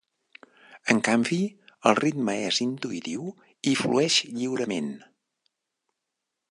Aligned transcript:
En 0.93 1.01
canvi, 1.07 1.37
el 1.91 1.97
ritme 1.99 2.35
és 2.47 2.61
intuïtiu 2.65 3.29
i 3.73 3.75
flueix 3.83 4.19
lliurement. 4.33 4.93